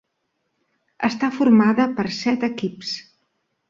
[1.09, 3.01] Està formada per set equips.